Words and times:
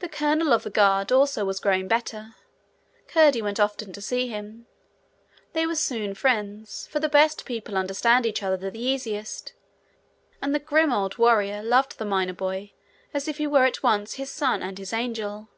The 0.00 0.08
colonel 0.08 0.52
of 0.52 0.64
the 0.64 0.68
guard 0.70 1.12
also 1.12 1.44
was 1.44 1.60
growing 1.60 1.86
better. 1.86 2.34
Curdie 3.06 3.40
went 3.40 3.60
often 3.60 3.92
to 3.92 4.00
see 4.00 4.26
him. 4.26 4.66
They 5.52 5.64
were 5.64 5.76
soon 5.76 6.14
friends, 6.16 6.88
for 6.88 6.98
the 6.98 7.08
best 7.08 7.44
people 7.44 7.76
understand 7.76 8.26
each 8.26 8.42
other 8.42 8.56
the 8.68 8.76
easiest, 8.76 9.52
and 10.42 10.52
the 10.52 10.58
grim 10.58 10.92
old 10.92 11.18
warrior 11.18 11.62
loved 11.62 11.98
the 11.98 12.04
miner 12.04 12.34
boy 12.34 12.72
as 13.14 13.28
if 13.28 13.38
he 13.38 13.46
were 13.46 13.64
at 13.64 13.84
once 13.84 14.14
his 14.14 14.32
son 14.32 14.60
and 14.60 14.76
his 14.76 14.92
angel. 14.92 15.48